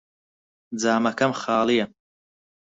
[0.81, 1.85] جامەکەم خاڵییە.